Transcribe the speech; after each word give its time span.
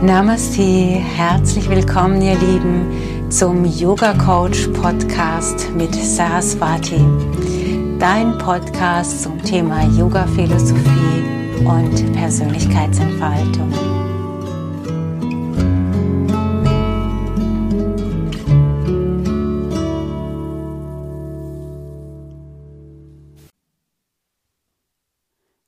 Namaste, 0.00 0.62
herzlich 0.62 1.68
willkommen 1.68 2.22
ihr 2.22 2.38
Lieben 2.38 3.30
zum 3.32 3.64
Yoga 3.64 4.14
Coach 4.14 4.68
Podcast 4.68 5.72
mit 5.74 5.92
Saraswati. 5.92 7.00
Dein 7.98 8.38
Podcast 8.38 9.24
zum 9.24 9.42
Thema 9.42 9.82
Yoga 9.98 10.24
Philosophie 10.28 11.24
und 11.64 12.12
Persönlichkeitsentfaltung. 12.12 13.72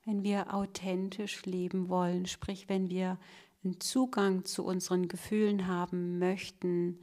Wenn 0.04 0.22
wir 0.22 0.54
authentisch 0.54 1.44
leben 1.46 1.88
wollen, 1.88 2.26
sprich 2.26 2.68
wenn 2.68 2.90
wir 2.90 3.18
einen 3.62 3.80
Zugang 3.80 4.44
zu 4.44 4.64
unseren 4.64 5.08
Gefühlen 5.08 5.66
haben 5.66 6.18
möchten, 6.18 6.98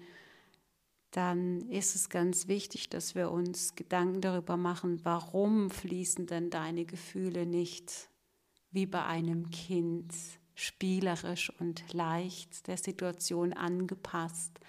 dann 1.11 1.61
ist 1.69 1.95
es 1.95 2.09
ganz 2.09 2.47
wichtig, 2.47 2.89
dass 2.89 3.15
wir 3.15 3.31
uns 3.31 3.75
Gedanken 3.75 4.21
darüber 4.21 4.57
machen, 4.57 4.99
warum 5.03 5.69
fließen 5.69 6.27
denn 6.27 6.49
deine 6.49 6.85
Gefühle 6.85 7.45
nicht 7.45 8.09
wie 8.71 8.85
bei 8.85 9.03
einem 9.03 9.49
Kind, 9.49 10.13
spielerisch 10.53 11.51
und 11.59 11.93
leicht 11.93 12.67
der 12.67 12.77
Situation 12.77 13.53
angepasst. 13.53 14.59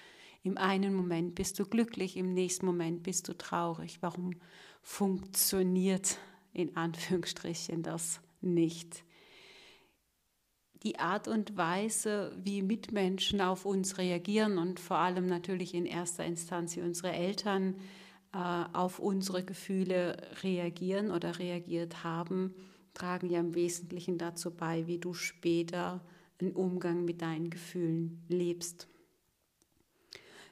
Im 0.42 0.56
einen 0.58 0.94
Moment 0.94 1.34
bist 1.34 1.58
du 1.58 1.64
glücklich, 1.64 2.16
im 2.16 2.32
nächsten 2.32 2.66
Moment 2.66 3.02
bist 3.02 3.26
du 3.28 3.36
traurig. 3.36 3.98
Warum 4.00 4.34
funktioniert 4.82 6.18
in 6.52 6.76
Anführungsstrichen 6.76 7.82
das 7.82 8.20
nicht? 8.40 9.04
Die 10.82 10.98
Art 10.98 11.28
und 11.28 11.56
Weise, 11.56 12.32
wie 12.42 12.62
Mitmenschen 12.62 13.40
auf 13.40 13.64
uns 13.64 13.98
reagieren 13.98 14.58
und 14.58 14.78
vor 14.78 14.98
allem 14.98 15.26
natürlich 15.26 15.74
in 15.74 15.86
erster 15.86 16.24
Instanz 16.24 16.76
wie 16.76 16.82
unsere 16.82 17.12
Eltern 17.12 17.74
äh, 18.32 18.38
auf 18.72 18.98
unsere 18.98 19.44
Gefühle 19.44 20.16
reagieren 20.42 21.10
oder 21.10 21.38
reagiert 21.38 22.04
haben, 22.04 22.54
tragen 22.94 23.30
ja 23.30 23.40
im 23.40 23.54
Wesentlichen 23.54 24.18
dazu 24.18 24.50
bei, 24.50 24.86
wie 24.86 24.98
du 24.98 25.14
später 25.14 26.00
einen 26.40 26.52
Umgang 26.52 27.04
mit 27.04 27.22
deinen 27.22 27.50
Gefühlen 27.50 28.24
lebst. 28.28 28.88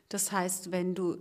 Das 0.08 0.32
heißt, 0.32 0.72
wenn 0.72 0.94
du 0.94 1.18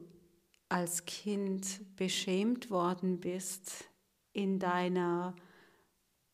als 0.70 1.06
Kind 1.06 1.82
beschämt 1.96 2.70
worden 2.70 3.20
bist 3.20 3.86
in 4.34 4.60
deiner 4.60 5.36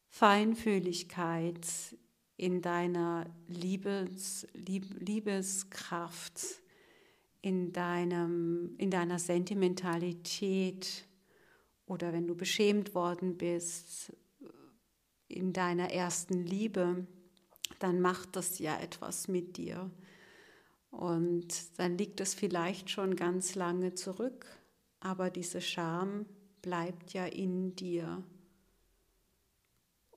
Feinfühligkeit, 0.09 1.65
in 2.41 2.63
deiner 2.63 3.27
Liebes, 3.47 4.47
Lieb, 4.53 4.87
Liebeskraft, 4.99 6.41
in, 7.43 7.71
deinem, 7.71 8.73
in 8.79 8.89
deiner 8.89 9.19
Sentimentalität 9.19 11.05
oder 11.85 12.11
wenn 12.13 12.25
du 12.25 12.33
beschämt 12.33 12.95
worden 12.95 13.37
bist 13.37 14.11
in 15.27 15.53
deiner 15.53 15.91
ersten 15.91 16.43
Liebe, 16.43 17.05
dann 17.77 18.01
macht 18.01 18.35
das 18.35 18.57
ja 18.57 18.79
etwas 18.79 19.27
mit 19.27 19.57
dir. 19.57 19.91
Und 20.89 21.77
dann 21.77 21.95
liegt 21.95 22.21
es 22.21 22.33
vielleicht 22.33 22.89
schon 22.89 23.15
ganz 23.15 23.53
lange 23.53 23.93
zurück, 23.93 24.47
aber 24.99 25.29
diese 25.29 25.61
Scham 25.61 26.25
bleibt 26.63 27.13
ja 27.13 27.27
in 27.27 27.75
dir. 27.75 28.23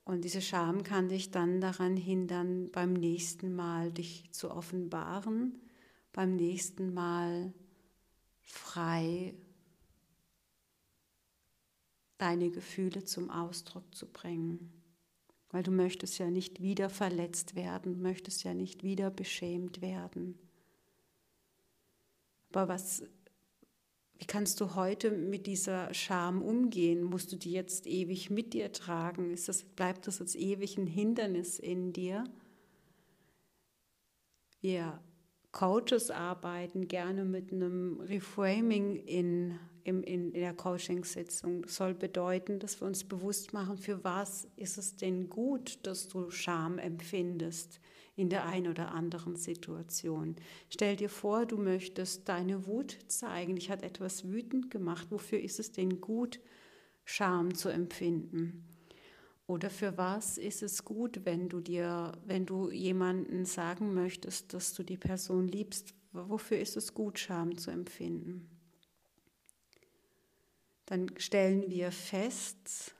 Und 0.05 0.23
diese 0.23 0.41
Scham 0.41 0.83
kann 0.83 1.09
dich 1.09 1.31
dann 1.31 1.59
daran 1.59 1.97
hindern, 1.97 2.69
beim 2.71 2.93
nächsten 2.93 3.55
Mal 3.55 3.91
dich 3.91 4.31
zu 4.31 4.51
offenbaren, 4.51 5.59
beim 6.13 6.35
nächsten 6.35 6.93
Mal 6.93 7.51
frei 8.39 9.33
deine 12.19 12.51
Gefühle 12.51 13.03
zum 13.03 13.31
Ausdruck 13.31 13.95
zu 13.95 14.05
bringen. 14.05 14.71
Weil 15.49 15.63
du 15.63 15.71
möchtest 15.71 16.19
ja 16.19 16.29
nicht 16.29 16.61
wieder 16.61 16.89
verletzt 16.89 17.55
werden, 17.55 18.01
möchtest 18.01 18.43
ja 18.43 18.53
nicht 18.53 18.83
wieder 18.83 19.09
beschämt 19.09 19.81
werden. 19.81 20.37
Aber 22.51 22.67
was 22.67 23.03
wie 24.17 24.25
kannst 24.25 24.61
du 24.61 24.75
heute 24.75 25.11
mit 25.11 25.45
dieser 25.45 25.93
Scham 25.93 26.41
umgehen? 26.41 27.03
Musst 27.03 27.31
du 27.31 27.35
die 27.35 27.51
jetzt 27.51 27.85
ewig 27.85 28.29
mit 28.29 28.53
dir 28.53 28.71
tragen? 28.71 29.31
Ist 29.31 29.49
das, 29.49 29.63
bleibt 29.63 30.07
das 30.07 30.19
jetzt 30.19 30.35
ewig 30.35 30.77
ein 30.77 30.87
Hindernis 30.87 31.59
in 31.59 31.91
dir? 31.91 32.23
Wir 34.61 34.99
Coaches 35.51 36.11
arbeiten 36.11 36.87
gerne 36.87 37.23
mit 37.23 37.51
einem 37.51 38.01
Reframing 38.01 38.97
in, 38.97 39.57
in, 39.83 40.03
in 40.03 40.33
der 40.33 40.53
Coaching-Sitzung. 40.53 41.61
Das 41.61 41.75
soll 41.75 41.93
bedeuten, 41.93 42.59
dass 42.59 42.81
wir 42.81 42.87
uns 42.87 43.05
bewusst 43.05 43.53
machen, 43.53 43.77
für 43.77 44.03
was 44.03 44.47
ist 44.57 44.77
es 44.77 44.97
denn 44.97 45.29
gut, 45.29 45.79
dass 45.83 46.09
du 46.09 46.29
Scham 46.29 46.77
empfindest 46.77 47.79
in 48.15 48.29
der 48.29 48.45
einen 48.45 48.67
oder 48.67 48.93
anderen 48.93 49.35
Situation. 49.35 50.35
Stell 50.69 50.95
dir 50.95 51.09
vor, 51.09 51.45
du 51.45 51.57
möchtest 51.57 52.29
deine 52.29 52.65
Wut 52.65 52.97
zeigen. 53.07 53.55
Dich 53.55 53.69
hat 53.69 53.83
etwas 53.83 54.29
wütend 54.29 54.71
gemacht. 54.71 55.07
Wofür 55.09 55.39
ist 55.39 55.59
es 55.59 55.71
denn 55.71 55.99
gut, 55.99 56.39
Scham 57.03 57.53
zu 57.53 57.69
empfinden? 57.69 58.65
Oder 59.47 59.69
für 59.69 59.97
was 59.97 60.37
ist 60.37 60.63
es 60.63 60.85
gut, 60.85 61.25
wenn 61.25 61.49
du 61.49 61.59
dir, 61.59 62.13
wenn 62.25 62.45
du 62.45 62.71
jemanden 62.71 63.45
sagen 63.45 63.93
möchtest, 63.93 64.53
dass 64.53 64.73
du 64.73 64.83
die 64.83 64.97
Person 64.97 65.47
liebst? 65.47 65.93
Wofür 66.13 66.57
ist 66.57 66.77
es 66.77 66.93
gut, 66.93 67.19
Scham 67.19 67.57
zu 67.57 67.69
empfinden? 67.69 68.49
Dann 70.85 71.11
stellen 71.17 71.69
wir 71.69 71.91
fest, 71.91 72.95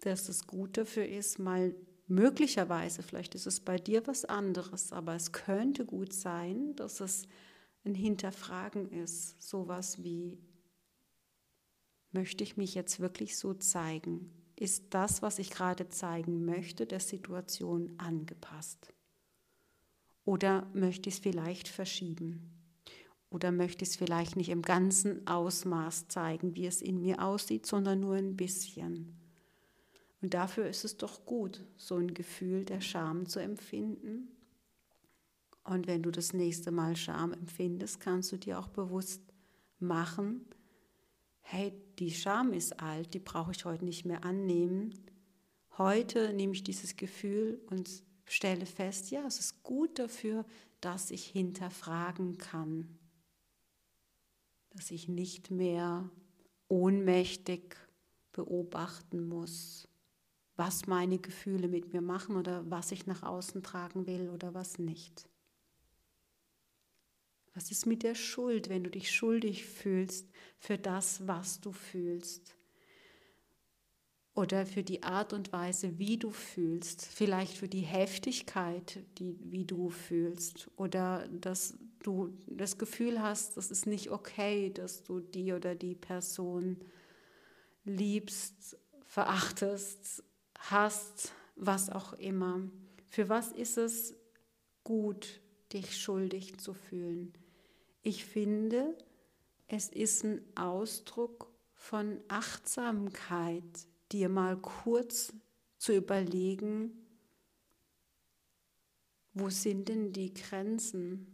dass 0.00 0.28
es 0.28 0.46
gut 0.46 0.76
dafür 0.76 1.06
ist, 1.06 1.38
mal 1.38 1.74
Möglicherweise, 2.12 3.02
vielleicht 3.02 3.34
ist 3.34 3.46
es 3.46 3.58
bei 3.58 3.78
dir 3.78 4.06
was 4.06 4.26
anderes, 4.26 4.92
aber 4.92 5.14
es 5.14 5.32
könnte 5.32 5.86
gut 5.86 6.12
sein, 6.12 6.76
dass 6.76 7.00
es 7.00 7.26
ein 7.86 7.94
Hinterfragen 7.94 8.90
ist, 8.90 9.40
sowas 9.40 10.04
wie, 10.04 10.38
möchte 12.10 12.44
ich 12.44 12.58
mich 12.58 12.74
jetzt 12.74 13.00
wirklich 13.00 13.38
so 13.38 13.54
zeigen? 13.54 14.30
Ist 14.56 14.88
das, 14.90 15.22
was 15.22 15.38
ich 15.38 15.48
gerade 15.48 15.88
zeigen 15.88 16.44
möchte, 16.44 16.84
der 16.84 17.00
Situation 17.00 17.94
angepasst? 17.96 18.92
Oder 20.26 20.70
möchte 20.74 21.08
ich 21.08 21.14
es 21.14 21.20
vielleicht 21.22 21.66
verschieben? 21.66 22.52
Oder 23.30 23.52
möchte 23.52 23.84
ich 23.84 23.88
es 23.88 23.96
vielleicht 23.96 24.36
nicht 24.36 24.50
im 24.50 24.60
ganzen 24.60 25.26
Ausmaß 25.26 26.08
zeigen, 26.08 26.56
wie 26.56 26.66
es 26.66 26.82
in 26.82 27.00
mir 27.00 27.24
aussieht, 27.24 27.64
sondern 27.64 28.00
nur 28.00 28.16
ein 28.16 28.36
bisschen? 28.36 29.21
Und 30.22 30.34
dafür 30.34 30.68
ist 30.68 30.84
es 30.84 30.96
doch 30.96 31.26
gut, 31.26 31.64
so 31.76 31.96
ein 31.96 32.14
Gefühl 32.14 32.64
der 32.64 32.80
Scham 32.80 33.28
zu 33.28 33.40
empfinden. 33.40 34.28
Und 35.64 35.88
wenn 35.88 36.02
du 36.02 36.12
das 36.12 36.32
nächste 36.32 36.70
Mal 36.70 36.96
Scham 36.96 37.32
empfindest, 37.32 38.00
kannst 38.00 38.30
du 38.30 38.36
dir 38.36 38.58
auch 38.58 38.68
bewusst 38.68 39.20
machen, 39.80 40.46
hey, 41.40 41.72
die 41.98 42.12
Scham 42.12 42.52
ist 42.52 42.80
alt, 42.80 43.14
die 43.14 43.18
brauche 43.18 43.50
ich 43.50 43.64
heute 43.64 43.84
nicht 43.84 44.04
mehr 44.04 44.24
annehmen. 44.24 44.94
Heute 45.76 46.32
nehme 46.32 46.52
ich 46.52 46.62
dieses 46.62 46.96
Gefühl 46.96 47.60
und 47.68 47.90
stelle 48.24 48.66
fest, 48.66 49.10
ja, 49.10 49.26
es 49.26 49.40
ist 49.40 49.64
gut 49.64 49.98
dafür, 49.98 50.44
dass 50.80 51.10
ich 51.10 51.26
hinterfragen 51.26 52.38
kann, 52.38 52.96
dass 54.70 54.92
ich 54.92 55.08
nicht 55.08 55.50
mehr 55.50 56.08
ohnmächtig 56.68 57.76
beobachten 58.32 59.28
muss, 59.28 59.88
was 60.56 60.86
meine 60.86 61.18
Gefühle 61.18 61.68
mit 61.68 61.92
mir 61.92 62.02
machen 62.02 62.36
oder 62.36 62.68
was 62.70 62.92
ich 62.92 63.06
nach 63.06 63.22
außen 63.22 63.62
tragen 63.62 64.06
will 64.06 64.30
oder 64.30 64.54
was 64.54 64.78
nicht. 64.78 65.28
Was 67.54 67.70
ist 67.70 67.86
mit 67.86 68.02
der 68.02 68.14
Schuld, 68.14 68.68
wenn 68.68 68.84
du 68.84 68.90
dich 68.90 69.10
schuldig 69.10 69.66
fühlst 69.66 70.30
für 70.58 70.78
das, 70.78 71.26
was 71.26 71.60
du 71.60 71.72
fühlst? 71.72 72.56
Oder 74.34 74.64
für 74.64 74.82
die 74.82 75.02
Art 75.02 75.34
und 75.34 75.52
Weise, 75.52 75.98
wie 75.98 76.16
du 76.16 76.30
fühlst, 76.30 77.04
vielleicht 77.04 77.54
für 77.58 77.68
die 77.68 77.82
Heftigkeit, 77.82 79.04
die, 79.18 79.36
wie 79.42 79.66
du 79.66 79.90
fühlst, 79.90 80.70
oder 80.76 81.28
dass 81.28 81.76
du 82.02 82.32
das 82.46 82.78
Gefühl 82.78 83.20
hast, 83.20 83.58
das 83.58 83.70
ist 83.70 83.86
nicht 83.86 84.10
okay, 84.10 84.70
dass 84.70 85.02
du 85.02 85.20
die 85.20 85.52
oder 85.52 85.74
die 85.74 85.94
Person 85.94 86.78
liebst, 87.84 88.78
verachtest 89.04 90.24
hast, 90.70 91.32
was 91.56 91.90
auch 91.90 92.12
immer. 92.14 92.60
Für 93.08 93.28
was 93.28 93.52
ist 93.52 93.78
es 93.78 94.14
gut, 94.84 95.40
dich 95.72 96.00
schuldig 96.00 96.58
zu 96.58 96.74
fühlen? 96.74 97.32
Ich 98.02 98.24
finde, 98.24 98.96
es 99.68 99.88
ist 99.88 100.24
ein 100.24 100.42
Ausdruck 100.56 101.48
von 101.74 102.20
Achtsamkeit, 102.28 103.62
dir 104.12 104.28
mal 104.28 104.56
kurz 104.56 105.32
zu 105.78 105.94
überlegen, 105.94 107.02
Wo 109.34 109.48
sind 109.48 109.88
denn 109.88 110.12
die 110.12 110.34
Grenzen 110.34 111.26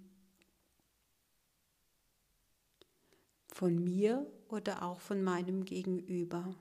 von 3.48 3.82
mir 3.82 4.24
oder 4.48 4.84
auch 4.84 5.00
von 5.00 5.24
meinem 5.24 5.64
Gegenüber? 5.64 6.54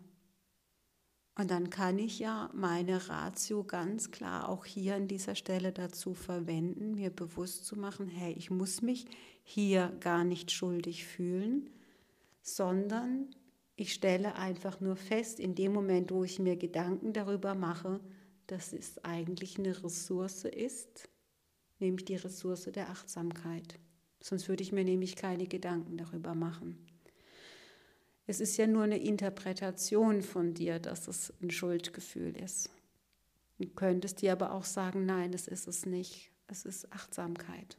Und 1.38 1.52
dann 1.52 1.70
kann 1.70 2.00
ich 2.00 2.18
ja 2.18 2.50
meine 2.54 3.10
Ratio 3.10 3.64
ganz 3.64 4.10
klar 4.10 4.50
auch 4.50 4.66
hier 4.66 4.96
an 4.96 5.08
dieser 5.08 5.36
Stelle 5.36 5.72
dazu 5.72 6.16
verwenden, 6.16 6.96
mir 6.96 7.12
bewusst 7.12 7.66
zu 7.66 7.78
machen, 7.78 8.08
hey, 8.08 8.34
ich 8.34 8.50
muss 8.50 8.82
mich 8.82 9.06
hier 9.44 9.96
gar 10.00 10.24
nicht 10.24 10.52
schuldig 10.52 11.06
fühlen, 11.06 11.70
sondern 12.42 13.36
ich 13.76 13.94
stelle 13.94 14.36
einfach 14.36 14.82
nur 14.82 14.96
fest, 14.96 15.40
in 15.40 15.54
dem 15.54 15.74
Moment, 15.74 16.10
wo 16.10 16.24
ich 16.24 16.40
mir 16.40 16.56
Gedanken 16.56 17.14
darüber 17.14 17.54
mache, 17.54 18.00
dass 18.48 18.74
es 18.74 18.98
eigentlich 19.06 19.60
eine 19.60 19.84
Ressource 19.84 20.46
ist, 20.46 21.08
nämlich 21.78 22.06
die 22.06 22.16
Ressource 22.16 22.64
der 22.64 22.90
Achtsamkeit. 22.90 23.80
Sonst 24.20 24.50
würde 24.50 24.64
ich 24.64 24.72
mir 24.72 24.84
nämlich 24.84 25.16
keine 25.16 25.46
Gedanken 25.46 25.98
darüber 25.98 26.34
machen. 26.34 26.84
Es 28.30 28.42
ist 28.42 28.58
ja 28.58 28.68
nur 28.68 28.84
eine 28.84 29.00
Interpretation 29.00 30.22
von 30.22 30.54
dir, 30.54 30.80
dass 30.80 31.08
es 31.08 31.34
ein 31.42 31.50
Schuldgefühl 31.50 32.36
ist. 32.36 32.70
Du 33.58 33.70
könntest 33.70 34.22
dir 34.22 34.34
aber 34.34 34.52
auch 34.52 34.66
sagen, 34.66 35.06
nein, 35.06 35.32
das 35.32 35.48
ist 35.48 35.68
es 35.68 35.86
nicht. 35.86 36.32
Es 36.48 36.66
ist 36.66 36.92
Achtsamkeit. 36.92 37.78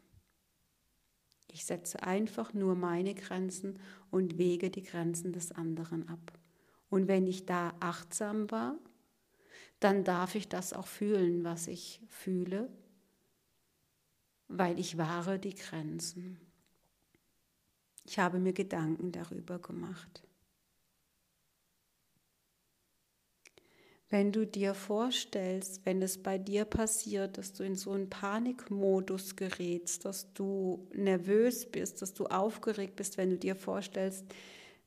Ich 1.53 1.67
setze 1.67 2.03
einfach 2.03 2.55
nur 2.55 2.75
meine 2.75 3.15
Grenzen 3.15 3.79
und 4.11 4.39
wege 4.39 4.71
die 4.71 4.83
Grenzen 4.83 5.33
des 5.33 5.53
anderen 5.53 6.09
ab. 6.09 6.33
Und 6.89 7.09
wenn 7.09 7.27
ich 7.27 7.45
da 7.45 7.75
achtsam 7.81 8.51
war, 8.51 8.79
dann 9.81 10.03
darf 10.03 10.35
ich 10.35 10.49
das 10.49 10.73
auch 10.73 10.87
fühlen, 10.87 11.45
was 11.45 11.69
ich 11.69 12.01
fühle, 12.09 12.71
weil 14.49 14.79
ich 14.79 14.97
wahre 14.97 15.39
die 15.39 15.55
Grenzen. 15.55 16.41
Ich 18.05 18.19
habe 18.19 18.39
mir 18.39 18.55
Gedanken 18.55 19.13
darüber 19.13 19.59
gemacht. 19.59 20.28
Wenn 24.11 24.33
du 24.33 24.47
dir 24.47 24.73
vorstellst, 24.73 25.85
wenn 25.85 26.01
es 26.01 26.17
bei 26.17 26.39
dir 26.39 26.65
passiert, 26.65 27.37
dass 27.37 27.53
du 27.53 27.63
in 27.63 27.75
so 27.75 27.93
einen 27.93 28.09
Panikmodus 28.09 29.37
gerätst, 29.37 30.07
dass 30.07 30.33
du 30.33 30.87
nervös 30.95 31.67
bist, 31.67 32.01
dass 32.01 32.15
du 32.15 32.25
aufgeregt 32.25 32.97
bist, 32.97 33.19
wenn 33.19 33.29
du 33.31 33.37
dir 33.37 33.55
vorstellst, 33.55 34.25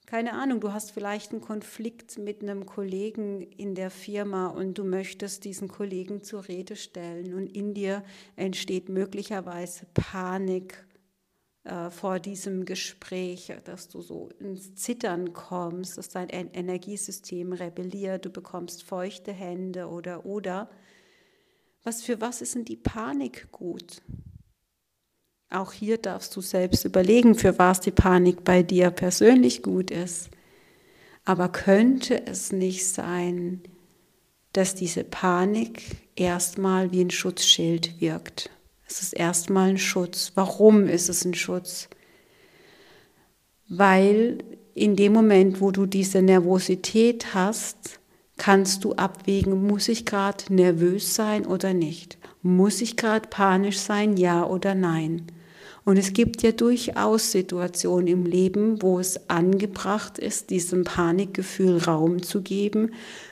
keine 0.07 0.33
Ahnung, 0.33 0.59
du 0.59 0.73
hast 0.73 0.91
vielleicht 0.91 1.31
einen 1.31 1.39
Konflikt 1.39 2.17
mit 2.17 2.41
einem 2.41 2.65
Kollegen 2.65 3.41
in 3.41 3.75
der 3.75 3.91
Firma 3.91 4.47
und 4.47 4.77
du 4.77 4.83
möchtest 4.83 5.45
diesen 5.45 5.67
Kollegen 5.67 6.23
zur 6.23 6.47
Rede 6.47 6.75
stellen 6.75 7.33
und 7.35 7.47
in 7.55 7.73
dir 7.73 8.03
entsteht 8.35 8.89
möglicherweise 8.89 9.85
Panik 9.93 10.83
äh, 11.63 11.91
vor 11.91 12.19
diesem 12.19 12.65
Gespräch, 12.65 13.53
dass 13.65 13.87
du 13.87 14.01
so 14.01 14.29
ins 14.39 14.73
Zittern 14.75 15.33
kommst, 15.33 15.97
dass 15.97 16.09
dein 16.09 16.29
Energiesystem 16.29 17.53
rebelliert, 17.53 18.25
du 18.25 18.31
bekommst 18.31 18.83
feuchte 18.83 19.31
Hände 19.31 19.87
oder 19.87 20.25
oder. 20.25 20.69
Was 21.83 22.01
für 22.01 22.19
was 22.19 22.41
ist 22.41 22.55
denn 22.55 22.65
die 22.65 22.77
Panik 22.77 23.51
gut? 23.51 24.01
Auch 25.51 25.73
hier 25.73 25.97
darfst 25.97 26.35
du 26.35 26.41
selbst 26.41 26.85
überlegen, 26.85 27.35
für 27.35 27.59
was 27.59 27.81
die 27.81 27.91
Panik 27.91 28.43
bei 28.43 28.63
dir 28.63 28.89
persönlich 28.89 29.61
gut 29.61 29.91
ist. 29.91 30.29
Aber 31.25 31.49
könnte 31.49 32.25
es 32.25 32.51
nicht 32.51 32.87
sein, 32.87 33.61
dass 34.53 34.75
diese 34.75 35.03
Panik 35.03 35.83
erstmal 36.15 36.91
wie 36.91 37.03
ein 37.03 37.11
Schutzschild 37.11 37.99
wirkt? 37.99 38.49
Es 38.91 39.01
ist 39.01 39.13
erstmal 39.13 39.69
ein 39.69 39.77
Schutz. 39.77 40.33
Warum 40.35 40.89
ist 40.89 41.07
es 41.07 41.23
ein 41.23 41.33
Schutz? 41.33 41.87
Weil 43.69 44.39
in 44.73 44.97
dem 44.97 45.13
Moment, 45.13 45.61
wo 45.61 45.71
du 45.71 45.85
diese 45.85 46.21
Nervosität 46.21 47.33
hast, 47.33 48.01
kannst 48.35 48.83
du 48.83 48.93
abwägen, 48.93 49.65
muss 49.65 49.87
ich 49.87 50.05
gerade 50.05 50.53
nervös 50.53 51.15
sein 51.15 51.45
oder 51.45 51.73
nicht? 51.73 52.17
Muss 52.41 52.81
ich 52.81 52.97
gerade 52.97 53.29
panisch 53.29 53.79
sein, 53.79 54.17
ja 54.17 54.45
oder 54.45 54.75
nein? 54.75 55.27
Und 55.83 55.97
es 55.97 56.13
gibt 56.13 56.43
ja 56.43 56.51
durchaus 56.51 57.31
Situationen 57.31 58.07
im 58.07 58.25
Leben, 58.25 58.81
wo 58.83 58.99
es 58.99 59.29
angebracht 59.29 60.19
ist, 60.19 60.51
diesem 60.51 60.83
Panikgefühl 60.83 61.77
Raum 61.79 62.21
zu 62.21 62.41
geben, 62.41 62.91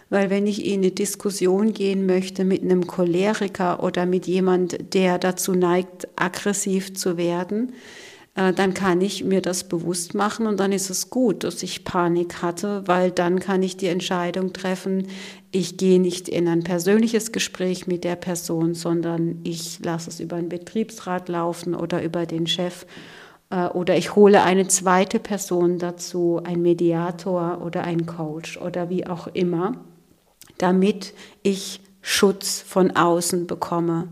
weil 0.09 0.31
wenn 0.31 0.47
ich 0.47 0.65
in 0.65 0.81
eine 0.81 0.91
Diskussion 0.91 1.73
gehen 1.73 2.07
möchte 2.07 2.43
mit 2.43 2.63
einem 2.63 2.87
Choleriker 2.87 3.83
oder 3.83 4.07
mit 4.07 4.25
jemand, 4.25 4.93
der 4.95 5.19
dazu 5.19 5.53
neigt, 5.53 6.07
aggressiv 6.15 6.95
zu 6.95 7.17
werden, 7.17 7.73
dann 8.33 8.73
kann 8.73 9.01
ich 9.01 9.23
mir 9.23 9.41
das 9.41 9.65
bewusst 9.65 10.13
machen 10.13 10.47
und 10.47 10.59
dann 10.59 10.71
ist 10.71 10.89
es 10.89 11.09
gut, 11.09 11.43
dass 11.43 11.61
ich 11.63 11.83
Panik 11.83 12.41
hatte, 12.41 12.83
weil 12.85 13.11
dann 13.11 13.39
kann 13.39 13.63
ich 13.63 13.75
die 13.75 13.87
Entscheidung 13.87 14.53
treffen, 14.53 15.07
ich 15.51 15.77
gehe 15.77 15.99
nicht 15.99 16.29
in 16.29 16.47
ein 16.47 16.63
persönliches 16.63 17.31
Gespräch 17.31 17.87
mit 17.87 18.03
der 18.03 18.15
Person, 18.15 18.75
sondern 18.75 19.39
ich 19.43 19.79
lasse 19.83 20.09
es 20.09 20.19
über 20.19 20.35
einen 20.35 20.47
Betriebsrat 20.47 21.27
laufen 21.27 21.75
oder 21.75 22.03
über 22.03 22.25
den 22.25 22.47
Chef 22.47 22.85
äh, 23.49 23.67
oder 23.67 23.97
ich 23.97 24.15
hole 24.15 24.43
eine 24.43 24.67
zweite 24.67 25.19
Person 25.19 25.79
dazu, 25.79 26.39
ein 26.43 26.61
Mediator 26.61 27.61
oder 27.65 27.83
ein 27.83 28.05
Coach 28.05 28.57
oder 28.57 28.89
wie 28.89 29.07
auch 29.07 29.27
immer 29.27 29.73
damit 30.59 31.13
ich 31.41 31.81
Schutz 32.01 32.61
von 32.61 32.91
außen 32.91 33.47
bekomme. 33.47 34.09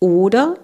Oder 0.00 0.56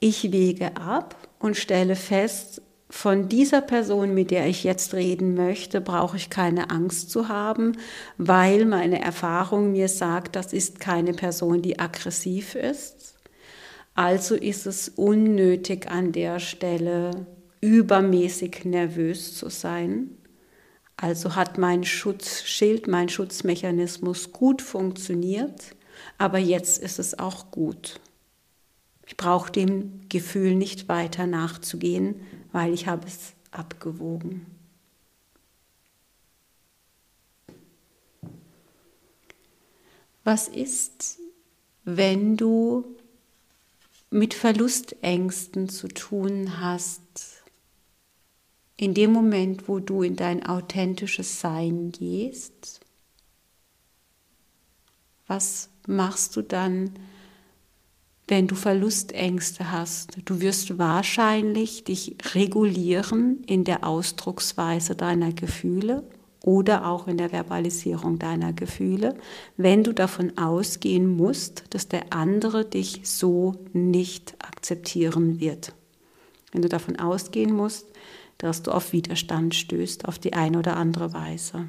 ich 0.00 0.32
wege 0.32 0.76
ab 0.76 1.14
und 1.42 1.56
stelle 1.56 1.96
fest, 1.96 2.62
von 2.92 3.26
dieser 3.26 3.62
Person, 3.62 4.12
mit 4.12 4.30
der 4.30 4.46
ich 4.48 4.64
jetzt 4.64 4.92
reden 4.92 5.34
möchte, 5.34 5.80
brauche 5.80 6.18
ich 6.18 6.28
keine 6.28 6.68
Angst 6.68 7.10
zu 7.10 7.28
haben, 7.28 7.72
weil 8.18 8.66
meine 8.66 9.00
Erfahrung 9.00 9.72
mir 9.72 9.88
sagt, 9.88 10.36
das 10.36 10.52
ist 10.52 10.78
keine 10.78 11.14
Person, 11.14 11.62
die 11.62 11.78
aggressiv 11.78 12.54
ist. 12.54 13.14
Also 13.94 14.34
ist 14.34 14.66
es 14.66 14.90
unnötig 14.90 15.90
an 15.90 16.12
der 16.12 16.38
Stelle 16.38 17.26
übermäßig 17.62 18.66
nervös 18.66 19.36
zu 19.36 19.48
sein. 19.48 20.10
Also 20.96 21.34
hat 21.34 21.56
mein 21.56 21.84
Schutzschild, 21.84 22.88
mein 22.88 23.08
Schutzmechanismus 23.08 24.32
gut 24.32 24.60
funktioniert, 24.60 25.74
aber 26.18 26.38
jetzt 26.38 26.82
ist 26.82 26.98
es 26.98 27.18
auch 27.18 27.50
gut. 27.50 28.00
Ich 29.06 29.16
brauche 29.16 29.52
dem 29.52 30.08
Gefühl 30.08 30.54
nicht 30.54 30.88
weiter 30.88 31.26
nachzugehen, 31.26 32.20
weil 32.52 32.72
ich 32.72 32.86
habe 32.86 33.06
es 33.06 33.34
abgewogen. 33.50 34.46
Was 40.24 40.48
ist, 40.48 41.18
wenn 41.84 42.36
du 42.36 42.84
mit 44.10 44.34
Verlustängsten 44.34 45.68
zu 45.68 45.88
tun 45.88 46.60
hast? 46.60 47.42
in 48.82 48.94
dem 48.94 49.12
Moment, 49.12 49.68
wo 49.68 49.78
du 49.78 50.02
in 50.02 50.16
dein 50.16 50.44
authentisches 50.44 51.38
Sein 51.40 51.92
gehst, 51.92 52.80
was 55.28 55.68
machst 55.86 56.34
du 56.34 56.42
dann, 56.42 56.90
wenn 58.32 58.46
du 58.46 58.54
Verlustängste 58.54 59.72
hast? 59.72 60.16
Du 60.24 60.40
wirst 60.40 60.78
wahrscheinlich 60.78 61.84
dich 61.84 62.16
regulieren 62.34 63.44
in 63.46 63.64
der 63.64 63.86
Ausdrucksweise 63.86 64.96
deiner 64.96 65.34
Gefühle 65.34 66.02
oder 66.42 66.86
auch 66.86 67.08
in 67.08 67.18
der 67.18 67.28
Verbalisierung 67.28 68.18
deiner 68.18 68.54
Gefühle, 68.54 69.18
wenn 69.58 69.84
du 69.84 69.92
davon 69.92 70.38
ausgehen 70.38 71.14
musst, 71.14 71.64
dass 71.74 71.88
der 71.88 72.14
andere 72.14 72.64
dich 72.64 73.02
so 73.04 73.56
nicht 73.74 74.34
akzeptieren 74.38 75.38
wird. 75.38 75.74
Wenn 76.52 76.62
du 76.62 76.70
davon 76.70 76.98
ausgehen 76.98 77.52
musst, 77.52 77.84
dass 78.38 78.62
du 78.62 78.70
auf 78.70 78.94
Widerstand 78.94 79.54
stößt, 79.54 80.08
auf 80.08 80.18
die 80.18 80.32
eine 80.32 80.58
oder 80.58 80.78
andere 80.78 81.12
Weise. 81.12 81.68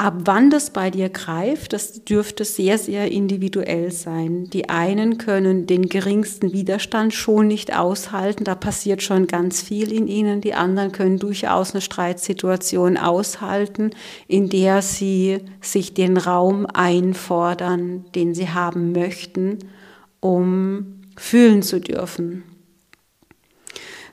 Ab 0.00 0.14
wann 0.26 0.48
das 0.48 0.70
bei 0.70 0.92
dir 0.92 1.08
greift, 1.08 1.72
das 1.72 2.04
dürfte 2.04 2.44
sehr, 2.44 2.78
sehr 2.78 3.10
individuell 3.10 3.90
sein. 3.90 4.48
Die 4.50 4.68
einen 4.68 5.18
können 5.18 5.66
den 5.66 5.88
geringsten 5.88 6.52
Widerstand 6.52 7.14
schon 7.14 7.48
nicht 7.48 7.76
aushalten, 7.76 8.44
da 8.44 8.54
passiert 8.54 9.02
schon 9.02 9.26
ganz 9.26 9.60
viel 9.60 9.92
in 9.92 10.06
ihnen. 10.06 10.40
Die 10.40 10.54
anderen 10.54 10.92
können 10.92 11.18
durchaus 11.18 11.72
eine 11.72 11.80
Streitsituation 11.80 12.96
aushalten, 12.96 13.90
in 14.28 14.48
der 14.48 14.82
sie 14.82 15.40
sich 15.60 15.94
den 15.94 16.16
Raum 16.16 16.66
einfordern, 16.72 18.04
den 18.14 18.36
sie 18.36 18.50
haben 18.50 18.92
möchten, 18.92 19.58
um 20.20 21.00
fühlen 21.16 21.62
zu 21.62 21.80
dürfen 21.80 22.44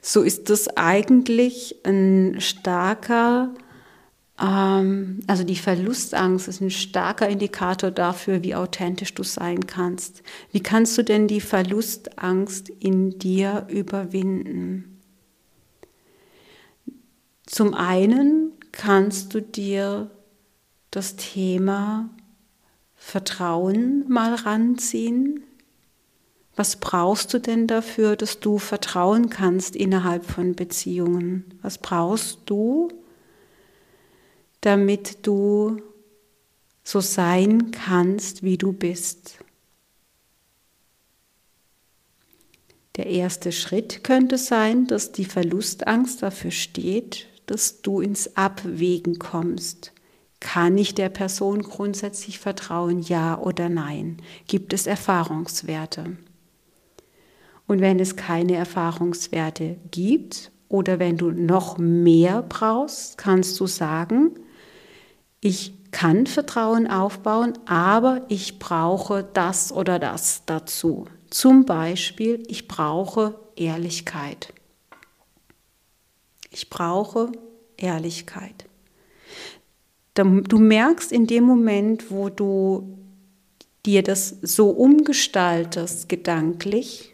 so 0.08 0.22
ist 0.22 0.52
das 0.52 0.68
eigentlich 0.78 1.78
ein 1.84 2.36
starker 2.38 3.50
also 4.38 5.46
die 5.46 5.56
Verlustangst 5.56 6.50
ist 6.50 6.60
ein 6.60 6.70
starker 6.70 7.30
Indikator 7.30 7.90
dafür, 7.90 8.44
wie 8.44 8.56
authentisch 8.56 9.14
du 9.14 9.24
sein 9.24 9.66
kannst. 9.66 10.24
Wie 10.52 10.60
kannst 10.60 10.98
du 10.98 11.04
denn 11.04 11.28
die 11.28 11.40
Verlustangst 11.40 12.68
in 12.70 13.18
dir 13.18 13.66
überwinden? 13.70 15.02
Zum 17.46 17.74
einen 17.74 18.52
kannst 18.74 19.34
du 19.34 19.42
dir 19.42 20.12
das 20.92 21.16
Thema 21.16 22.10
Vertrauen 22.96 24.04
mal 24.10 24.34
ranziehen. 24.34 25.44
Was 26.58 26.78
brauchst 26.78 27.34
du 27.34 27.40
denn 27.40 27.68
dafür, 27.68 28.16
dass 28.16 28.40
du 28.40 28.58
vertrauen 28.58 29.30
kannst 29.30 29.76
innerhalb 29.76 30.26
von 30.26 30.56
Beziehungen? 30.56 31.46
Was 31.62 31.78
brauchst 31.78 32.40
du, 32.48 32.90
damit 34.66 35.28
du 35.28 35.82
so 36.84 37.00
sein 37.00 37.72
kannst, 37.72 38.44
wie 38.44 38.58
du 38.58 38.74
bist? 38.74 39.40
Der 42.96 43.08
erste 43.08 43.52
Schritt 43.52 44.04
könnte 44.04 44.38
sein, 44.38 44.88
dass 44.88 45.12
die 45.12 45.26
Verlustangst 45.26 46.24
dafür 46.24 46.52
steht, 46.52 47.28
dass 47.46 47.82
du 47.82 48.00
ins 48.00 48.38
Abwägen 48.38 49.20
kommst. 49.20 49.92
Kann 50.40 50.78
ich 50.78 50.96
der 50.96 51.10
Person 51.10 51.62
grundsätzlich 51.62 52.40
vertrauen, 52.40 53.02
ja 53.02 53.38
oder 53.38 53.68
nein? 53.68 54.18
Gibt 54.48 54.74
es 54.74 54.88
Erfahrungswerte? 54.88 56.18
Und 57.68 57.82
wenn 57.82 58.00
es 58.00 58.16
keine 58.16 58.56
Erfahrungswerte 58.56 59.78
gibt 59.92 60.52
oder 60.70 61.00
wenn 61.00 61.18
du 61.18 61.32
noch 61.32 61.78
mehr 61.78 62.44
brauchst, 62.44 63.18
kannst 63.18 63.60
du 63.60 63.68
sagen, 63.68 64.36
ich 65.46 65.92
kann 65.92 66.26
Vertrauen 66.26 66.88
aufbauen, 66.88 67.54
aber 67.68 68.26
ich 68.30 68.58
brauche 68.58 69.24
das 69.34 69.72
oder 69.72 70.00
das 70.00 70.42
dazu. 70.48 71.06
Zum 71.30 71.66
Beispiel, 71.66 72.42
ich 72.48 72.68
brauche 72.68 73.36
Ehrlichkeit. 73.56 74.52
Ich 76.50 76.72
brauche 76.72 77.32
Ehrlichkeit. 77.78 78.66
Du 80.16 80.58
merkst 80.58 81.12
in 81.12 81.28
dem 81.28 81.44
Moment, 81.44 82.10
wo 82.10 82.30
du 82.30 82.98
dir 83.86 84.02
das 84.02 84.38
so 84.42 84.72
umgestaltest, 84.72 86.10
gedanklich, 86.10 87.14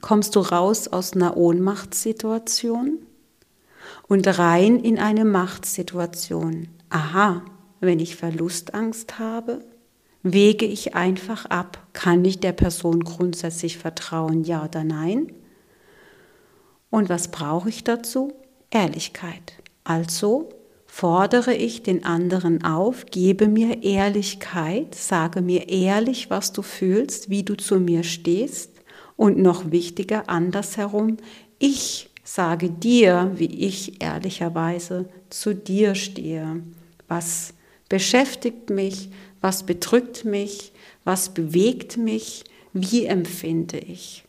kommst 0.00 0.34
du 0.34 0.40
raus 0.40 0.88
aus 0.88 1.12
einer 1.12 1.36
Ohnmachtssituation 1.36 2.98
und 4.08 4.26
rein 4.36 4.80
in 4.80 4.98
eine 4.98 5.24
Machtsituation. 5.24 6.70
Aha, 6.90 7.42
wenn 7.80 8.00
ich 8.00 8.16
Verlustangst 8.16 9.18
habe, 9.18 9.64
wege 10.22 10.66
ich 10.66 10.94
einfach 10.94 11.46
ab, 11.46 11.86
kann 11.92 12.24
ich 12.24 12.40
der 12.40 12.52
Person 12.52 13.00
grundsätzlich 13.00 13.78
vertrauen, 13.78 14.44
ja 14.44 14.64
oder 14.64 14.84
nein? 14.84 15.32
Und 16.90 17.08
was 17.08 17.28
brauche 17.30 17.68
ich 17.68 17.84
dazu? 17.84 18.32
Ehrlichkeit. 18.70 19.54
Also 19.84 20.48
fordere 20.86 21.54
ich 21.54 21.82
den 21.82 22.04
anderen 22.04 22.64
auf, 22.64 23.06
gebe 23.06 23.48
mir 23.48 23.82
Ehrlichkeit, 23.82 24.94
sage 24.94 25.42
mir 25.42 25.68
ehrlich, 25.68 26.30
was 26.30 26.52
du 26.52 26.62
fühlst, 26.62 27.30
wie 27.30 27.42
du 27.42 27.56
zu 27.56 27.78
mir 27.78 28.02
stehst 28.02 28.72
und 29.16 29.38
noch 29.38 29.70
wichtiger 29.70 30.28
andersherum, 30.28 31.18
ich 31.58 32.10
sage 32.24 32.70
dir, 32.70 33.32
wie 33.34 33.66
ich 33.66 34.02
ehrlicherweise 34.02 35.08
zu 35.30 35.54
dir 35.54 35.94
stehe. 35.94 36.62
Was 37.08 37.54
beschäftigt 37.88 38.70
mich, 38.70 39.10
was 39.40 39.64
bedrückt 39.64 40.24
mich, 40.24 40.72
was 41.04 41.32
bewegt 41.34 41.96
mich, 41.96 42.44
wie 42.72 43.06
empfinde 43.06 43.78
ich. 43.78 44.24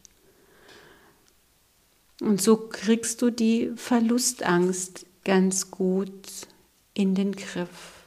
Und 2.21 2.41
so 2.41 2.57
kriegst 2.57 3.21
du 3.21 3.29
die 3.29 3.71
Verlustangst 3.75 5.05
ganz 5.23 5.71
gut 5.71 6.47
in 6.93 7.15
den 7.15 7.33
Griff. 7.33 7.99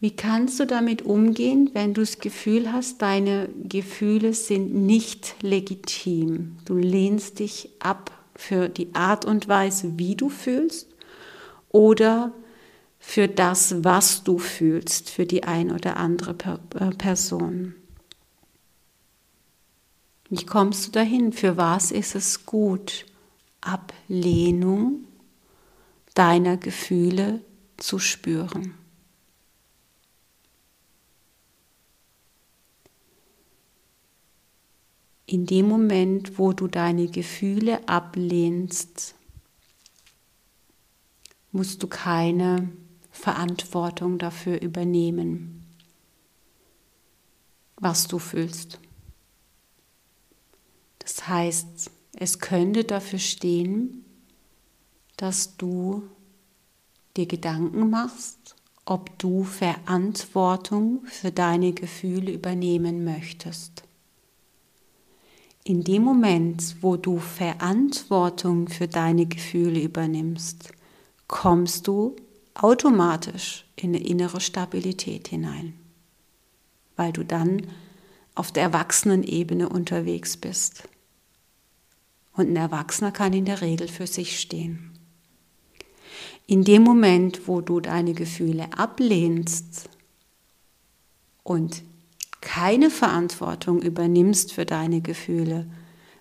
Wie 0.00 0.14
kannst 0.14 0.60
du 0.60 0.66
damit 0.66 1.02
umgehen, 1.02 1.70
wenn 1.72 1.92
du 1.92 2.02
das 2.02 2.18
Gefühl 2.18 2.72
hast, 2.72 3.02
deine 3.02 3.48
Gefühle 3.64 4.32
sind 4.32 4.72
nicht 4.72 5.34
legitim? 5.42 6.56
Du 6.66 6.76
lehnst 6.76 7.40
dich 7.40 7.70
ab 7.80 8.17
für 8.38 8.68
die 8.68 8.94
Art 8.94 9.24
und 9.24 9.48
Weise, 9.48 9.98
wie 9.98 10.14
du 10.14 10.28
fühlst 10.28 10.86
oder 11.70 12.32
für 13.00 13.26
das, 13.26 13.82
was 13.82 14.22
du 14.22 14.38
fühlst, 14.38 15.10
für 15.10 15.26
die 15.26 15.42
ein 15.42 15.72
oder 15.72 15.96
andere 15.96 16.36
äh, 16.78 16.90
Person. 16.90 17.74
Wie 20.30 20.46
kommst 20.46 20.86
du 20.86 20.92
dahin? 20.92 21.32
Für 21.32 21.56
was 21.56 21.90
ist 21.90 22.14
es 22.14 22.46
gut? 22.46 23.06
Ablehnung 23.60 25.04
deiner 26.14 26.56
Gefühle 26.56 27.40
zu 27.76 27.98
spüren. 27.98 28.74
In 35.30 35.44
dem 35.44 35.68
Moment, 35.68 36.38
wo 36.38 36.54
du 36.54 36.68
deine 36.68 37.06
Gefühle 37.06 37.86
ablehnst, 37.86 39.14
musst 41.52 41.82
du 41.82 41.86
keine 41.86 42.72
Verantwortung 43.10 44.16
dafür 44.16 44.62
übernehmen, 44.62 45.66
was 47.76 48.08
du 48.08 48.18
fühlst. 48.18 48.80
Das 51.00 51.28
heißt, 51.28 51.90
es 52.14 52.38
könnte 52.38 52.84
dafür 52.84 53.18
stehen, 53.18 54.06
dass 55.18 55.58
du 55.58 56.08
dir 57.18 57.26
Gedanken 57.26 57.90
machst, 57.90 58.56
ob 58.86 59.18
du 59.18 59.44
Verantwortung 59.44 61.04
für 61.04 61.32
deine 61.32 61.74
Gefühle 61.74 62.32
übernehmen 62.32 63.04
möchtest. 63.04 63.87
In 65.68 65.84
dem 65.84 66.02
Moment, 66.02 66.76
wo 66.80 66.96
du 66.96 67.18
Verantwortung 67.18 68.68
für 68.68 68.88
deine 68.88 69.26
Gefühle 69.26 69.82
übernimmst, 69.82 70.72
kommst 71.26 71.86
du 71.86 72.16
automatisch 72.54 73.66
in 73.76 73.94
eine 73.94 74.02
innere 74.02 74.40
Stabilität 74.40 75.28
hinein, 75.28 75.74
weil 76.96 77.12
du 77.12 77.22
dann 77.22 77.66
auf 78.34 78.50
der 78.50 78.62
Erwachsenenebene 78.62 79.68
unterwegs 79.68 80.38
bist. 80.38 80.88
Und 82.32 82.48
ein 82.48 82.56
Erwachsener 82.56 83.12
kann 83.12 83.34
in 83.34 83.44
der 83.44 83.60
Regel 83.60 83.88
für 83.88 84.06
sich 84.06 84.40
stehen. 84.40 84.92
In 86.46 86.64
dem 86.64 86.82
Moment, 86.82 87.46
wo 87.46 87.60
du 87.60 87.80
deine 87.80 88.14
Gefühle 88.14 88.72
ablehnst 88.74 89.90
und 91.42 91.82
keine 92.40 92.90
Verantwortung 92.90 93.82
übernimmst 93.82 94.52
für 94.52 94.64
deine 94.64 95.00
Gefühle, 95.00 95.66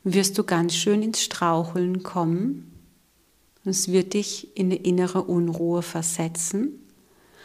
wirst 0.04 0.38
du 0.38 0.44
ganz 0.44 0.76
schön 0.76 1.02
ins 1.02 1.22
Straucheln 1.22 2.04
kommen. 2.04 2.72
Es 3.66 3.92
wird 3.92 4.14
dich 4.14 4.56
in 4.56 4.68
eine 4.68 4.78
innere 4.78 5.24
Unruhe 5.24 5.82
versetzen. 5.82 6.80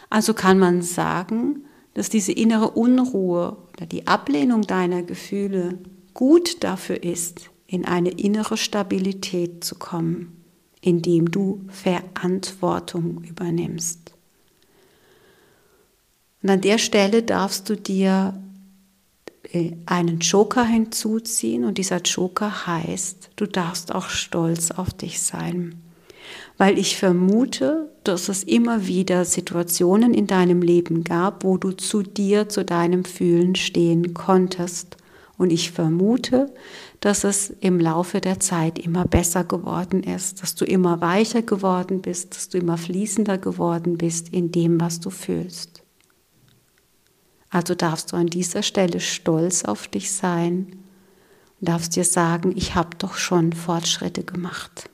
Also 0.09 0.35
kann 0.35 0.59
man 0.59 0.83
sagen, 0.83 1.65
dass 1.95 2.09
diese 2.09 2.33
innere 2.33 2.71
Unruhe 2.71 3.57
oder 3.73 3.87
die 3.87 4.07
Ablehnung 4.07 4.63
deiner 4.63 5.03
Gefühle 5.03 5.79
gut 6.15 6.63
dafür 6.63 7.03
ist, 7.03 7.51
in 7.67 7.85
eine 7.85 8.11
innere 8.11 8.57
Stabilität 8.57 9.65
zu 9.65 9.75
kommen, 9.77 10.45
indem 10.81 11.31
du 11.31 11.63
Verantwortung 11.69 13.25
übernimmst. 13.25 14.13
Und 16.43 16.51
an 16.51 16.61
der 16.61 16.79
Stelle 16.79 17.23
darfst 17.23 17.69
du 17.71 17.77
dir 17.77 18.35
einen 19.87 20.19
Joker 20.21 20.65
hinzuziehen 20.65 21.65
und 21.65 21.79
dieser 21.79 22.01
Joker 22.01 22.67
heißt, 22.67 23.31
du 23.37 23.47
darfst 23.47 23.95
auch 23.95 24.09
stolz 24.09 24.71
auf 24.71 24.95
dich 24.95 25.21
sein. 25.21 25.75
Weil 26.57 26.79
ich 26.79 26.97
vermute, 26.97 27.91
dass 28.05 28.29
es 28.29 28.45
immer 28.45 28.87
wieder 28.87 29.25
Situationen 29.25 30.15
in 30.15 30.27
deinem 30.27 30.63
Leben 30.63 31.05
gab, 31.05 31.45
wo 31.45 31.57
du 31.57 31.73
zu 31.73 32.03
dir, 32.03 32.49
zu 32.49 32.65
deinem 32.65 33.05
Fühlen 33.05 33.55
stehen 33.55 34.15
konntest. 34.15 34.97
Und 35.39 35.53
ich 35.53 35.73
vermute, 35.73 36.53
dass 37.01 37.25
es 37.25 37.51
im 37.51 37.81
Laufe 37.81 38.21
der 38.21 38.39
Zeit 38.39 38.79
immer 38.79 39.05
besser 39.05 39.45
geworden 39.45 40.03
ist, 40.03 40.43
dass 40.43 40.55
du 40.55 40.65
immer 40.65 41.01
weicher 41.01 41.43
geworden 41.43 42.01
bist, 42.01 42.37
dass 42.37 42.49
du 42.49 42.59
immer 42.59 42.79
fließender 42.79 43.39
geworden 43.39 43.99
bist 43.99 44.29
in 44.29 44.53
dem, 44.53 44.81
was 44.81 45.01
du 45.01 45.11
fühlst. 45.11 45.82
Also 47.53 47.75
darfst 47.75 48.13
du 48.13 48.17
an 48.17 48.29
dieser 48.29 48.63
Stelle 48.63 48.99
stolz 48.99 49.65
auf 49.65 49.87
dich 49.87 50.11
sein 50.11 50.79
und 51.61 51.69
darfst 51.69 51.95
dir 51.95 52.05
sagen, 52.05 52.57
ich 52.57 52.75
habe 52.75 52.97
doch 52.97 53.17
schon 53.17 53.53
Fortschritte 53.53 54.25
gemacht. 54.25 54.89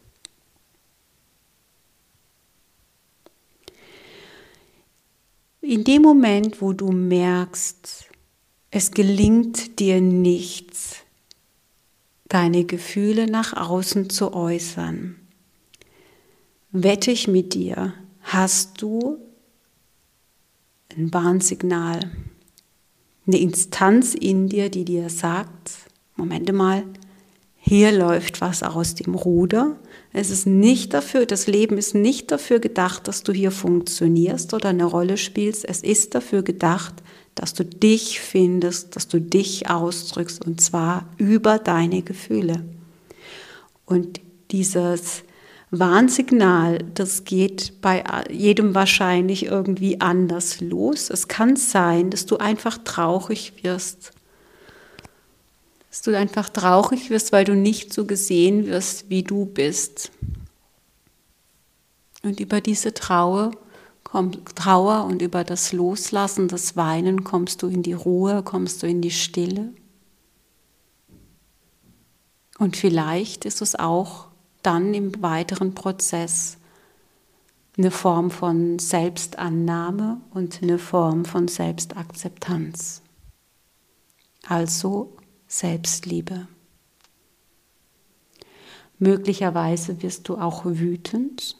In 5.60 5.84
dem 5.84 6.02
Moment, 6.02 6.60
wo 6.60 6.72
du 6.72 6.90
merkst, 6.90 8.06
es 8.72 8.90
gelingt 8.90 9.78
dir 9.78 10.00
nichts, 10.00 10.96
deine 12.26 12.64
Gefühle 12.64 13.30
nach 13.30 13.52
außen 13.52 14.10
zu 14.10 14.34
äußern, 14.34 15.14
wette 16.72 17.12
ich 17.12 17.28
mit 17.28 17.54
dir, 17.54 17.94
hast 18.22 18.82
du 18.82 19.18
ein 20.96 21.14
Warnsignal 21.14 22.10
eine 23.28 23.38
Instanz 23.38 24.14
in 24.14 24.48
dir, 24.48 24.70
die 24.70 24.84
dir 24.84 25.08
sagt, 25.10 25.70
Momente 26.16 26.52
mal, 26.52 26.84
hier 27.60 27.92
läuft 27.92 28.40
was 28.40 28.62
aus 28.62 28.94
dem 28.94 29.14
Ruder. 29.14 29.76
Es 30.12 30.30
ist 30.30 30.46
nicht 30.46 30.94
dafür, 30.94 31.26
das 31.26 31.46
Leben 31.46 31.76
ist 31.76 31.94
nicht 31.94 32.32
dafür 32.32 32.60
gedacht, 32.60 33.06
dass 33.06 33.22
du 33.22 33.32
hier 33.32 33.50
funktionierst 33.50 34.54
oder 34.54 34.70
eine 34.70 34.86
Rolle 34.86 35.18
spielst. 35.18 35.66
Es 35.68 35.82
ist 35.82 36.14
dafür 36.14 36.42
gedacht, 36.42 36.94
dass 37.34 37.52
du 37.54 37.64
dich 37.64 38.20
findest, 38.20 38.96
dass 38.96 39.06
du 39.06 39.20
dich 39.20 39.68
ausdrückst 39.68 40.44
und 40.44 40.60
zwar 40.60 41.06
über 41.18 41.58
deine 41.58 42.02
Gefühle. 42.02 42.64
Und 43.84 44.20
dieses 44.50 45.22
Warnsignal, 45.70 46.78
das 46.94 47.24
geht 47.24 47.80
bei 47.82 48.02
jedem 48.30 48.74
wahrscheinlich 48.74 49.46
irgendwie 49.46 50.00
anders 50.00 50.60
los. 50.60 51.10
Es 51.10 51.28
kann 51.28 51.56
sein, 51.56 52.10
dass 52.10 52.24
du 52.24 52.38
einfach 52.38 52.78
traurig 52.78 53.52
wirst. 53.62 54.12
Dass 55.90 56.02
du 56.02 56.16
einfach 56.16 56.48
traurig 56.48 57.10
wirst, 57.10 57.32
weil 57.32 57.44
du 57.44 57.54
nicht 57.54 57.92
so 57.92 58.06
gesehen 58.06 58.66
wirst, 58.66 59.10
wie 59.10 59.22
du 59.22 59.44
bist. 59.44 60.10
Und 62.22 62.40
über 62.40 62.60
diese 62.62 62.94
Trauer, 62.94 63.50
Trauer 64.54 65.04
und 65.04 65.20
über 65.20 65.44
das 65.44 65.72
Loslassen, 65.72 66.48
das 66.48 66.76
Weinen 66.76 67.24
kommst 67.24 67.62
du 67.62 67.68
in 67.68 67.82
die 67.82 67.92
Ruhe, 67.92 68.42
kommst 68.42 68.82
du 68.82 68.86
in 68.86 69.02
die 69.02 69.10
Stille. 69.10 69.74
Und 72.58 72.76
vielleicht 72.76 73.44
ist 73.44 73.60
es 73.60 73.76
auch 73.76 74.27
dann 74.62 74.94
im 74.94 75.22
weiteren 75.22 75.74
Prozess 75.74 76.58
eine 77.76 77.90
Form 77.90 78.30
von 78.30 78.78
Selbstannahme 78.78 80.20
und 80.34 80.62
eine 80.62 80.78
Form 80.78 81.24
von 81.24 81.46
Selbstakzeptanz. 81.46 83.02
Also 84.46 85.16
Selbstliebe. 85.46 86.48
Möglicherweise 88.98 90.02
wirst 90.02 90.28
du 90.28 90.36
auch 90.36 90.64
wütend, 90.64 91.56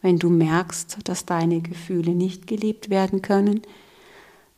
wenn 0.00 0.18
du 0.18 0.30
merkst, 0.30 0.98
dass 1.02 1.26
deine 1.26 1.60
Gefühle 1.60 2.12
nicht 2.12 2.46
gelebt 2.46 2.90
werden 2.90 3.22
können. 3.22 3.62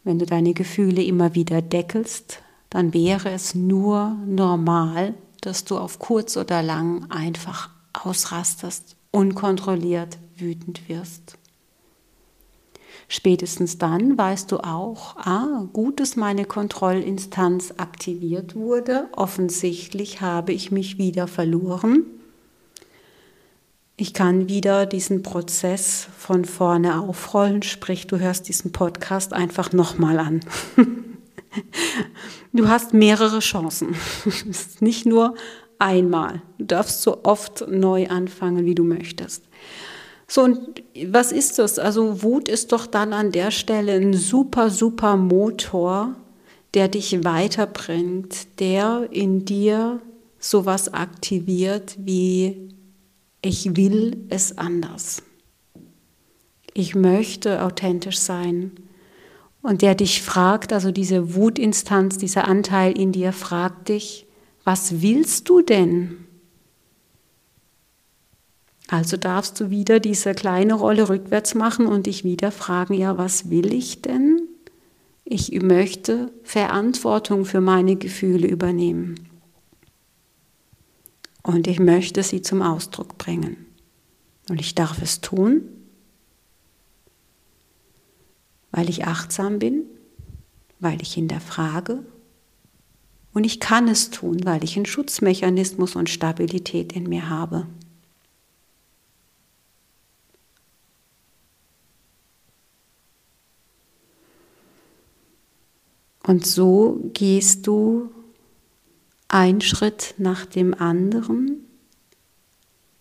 Wenn 0.05 0.19
du 0.19 0.27
deine 0.27 0.53
Gefühle 0.53 1.03
immer 1.03 1.35
wieder 1.35 1.63
deckelst, 1.63 2.43
dann 2.69 2.93
wäre 2.93 3.31
es 3.31 3.55
nur 3.55 4.19
normal, 4.27 5.15
dass 5.41 5.65
du 5.65 5.79
auf 5.79 5.99
kurz 5.99 6.37
oder 6.37 6.63
lang 6.63 7.11
einfach 7.11 7.71
ausrastest, 7.93 8.97
unkontrolliert 9.11 10.19
wütend 10.37 10.89
wirst. 10.89 11.39
Spätestens 13.11 13.79
dann 13.79 14.19
weißt 14.19 14.53
du 14.53 14.59
auch, 14.59 15.17
ah, 15.17 15.67
gut, 15.73 15.99
dass 15.99 16.17
meine 16.17 16.45
Kontrollinstanz 16.45 17.75
aktiviert 17.79 18.55
wurde. 18.55 19.09
Offensichtlich 19.17 20.21
habe 20.21 20.53
ich 20.53 20.71
mich 20.71 20.99
wieder 20.99 21.27
verloren. 21.27 22.05
Ich 23.97 24.13
kann 24.15 24.49
wieder 24.49 24.85
diesen 24.85 25.23
Prozess 25.23 26.07
von 26.17 26.45
vorne 26.45 27.01
aufrollen, 27.01 27.63
sprich, 27.63 28.07
du 28.07 28.19
hörst 28.19 28.47
diesen 28.49 28.73
Podcast 28.73 29.33
einfach 29.33 29.73
nochmal 29.73 30.19
an. 30.19 30.41
Du 32.53 32.69
hast 32.69 32.95
mehrere 32.95 33.41
Chancen. 33.41 33.95
Nicht 34.81 35.07
nur 35.07 35.35
einmal. 35.79 36.43
Du 36.59 36.65
darfst 36.65 37.03
so 37.03 37.21
oft 37.25 37.69
neu 37.69 38.09
anfangen, 38.09 38.65
wie 38.65 38.75
du 38.75 38.85
möchtest. 38.85 39.45
So, 40.27 40.43
und 40.43 40.83
was 41.07 41.33
ist 41.33 41.59
das? 41.59 41.79
Also 41.79 42.23
Wut 42.23 42.49
ist 42.49 42.73
doch 42.73 42.87
dann 42.87 43.13
an 43.13 43.33
der 43.33 43.51
Stelle 43.51 43.95
ein 43.95 44.15
super, 44.15 44.71
super 44.71 45.17
Motor, 45.17 46.17
der 46.75 46.89
dich 46.89 47.25
weiterbringt, 47.25 48.61
der 48.61 49.09
in 49.11 49.45
dir 49.45 50.01
sowas 50.39 50.93
aktiviert 50.93 51.97
wie 51.99 52.69
ich 53.41 53.77
will 53.77 54.27
es 54.31 54.59
anders. 54.59 55.23
Ich 56.75 56.95
möchte 56.95 57.63
authentisch 57.63 58.19
sein 58.19 58.73
und 59.63 59.83
der 59.83 59.95
dich 59.95 60.23
fragt, 60.23 60.73
also 60.73 60.91
diese 60.91 61.35
Wutinstanz, 61.35 62.19
dieser 62.19 62.47
Anteil 62.47 62.97
in 62.99 63.13
dir 63.13 63.33
fragt 63.33 63.89
dich, 63.89 64.27
was 64.65 65.03
willst 65.03 65.49
du 65.49 65.63
denn? 65.63 66.25
Also 68.89 69.17
darfst 69.17 69.61
du 69.61 69.71
wieder 69.71 70.01
diese 70.01 70.35
kleine 70.35 70.75
Rolle 70.75 71.09
rückwärts 71.09 71.55
machen 71.55 71.87
und 71.87 72.07
dich 72.07 72.25
wieder 72.25 72.51
fragen, 72.51 72.95
ja, 72.95 73.19
was 73.19 73.51
will 73.51 73.73
ich 73.73 74.01
denn? 74.01 74.49
Ich 75.25 75.53
möchte 75.61 76.33
Verantwortung 76.43 77.45
für 77.45 77.61
meine 77.61 77.97
Gefühle 77.97 78.49
übernehmen. 78.49 79.29
Und 81.43 81.67
ich 81.67 81.81
möchte 81.81 82.23
sie 82.23 82.41
zum 82.41 82.63
Ausdruck 82.63 83.19
bringen. 83.19 83.67
Und 84.49 84.61
ich 84.61 84.75
darf 84.75 85.03
es 85.03 85.21
tun, 85.21 85.63
weil 88.71 88.89
ich 88.89 89.07
achtsam 89.07 89.59
bin, 89.59 89.85
weil 90.81 91.01
ich 91.03 91.15
hinterfrage 91.15 92.05
und 93.33 93.45
ich 93.45 93.61
kann 93.61 93.89
es 93.89 94.11
tun, 94.11 94.45
weil 94.45 94.65
ich 94.65 94.77
einen 94.77 94.87
Schutzmechanismus 94.87 95.97
und 95.97 96.09
Stabilität 96.09 96.93
in 96.93 97.05
mir 97.05 97.29
habe. 97.29 97.67
Und 106.29 106.47
so 106.47 107.01
gehst 107.15 107.67
du 107.67 108.11
ein 109.29 109.61
Schritt 109.61 110.15
nach 110.19 110.45
dem 110.45 110.75
anderen, 110.75 111.65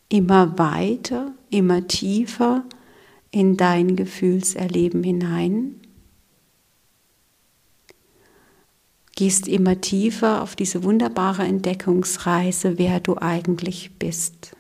immer 0.08 0.58
weiter, 0.58 1.34
immer 1.50 1.88
tiefer 1.88 2.64
in 3.38 3.56
dein 3.56 3.96
Gefühlserleben 3.96 5.04
hinein. 5.04 5.76
Gehst 9.16 9.48
immer 9.48 9.80
tiefer 9.80 10.42
auf 10.42 10.56
diese 10.56 10.84
wunderbare 10.84 11.44
Entdeckungsreise, 11.44 12.80
wer 12.80 13.00
du 13.00 13.16
eigentlich 13.18 13.92
bist. 14.00 14.56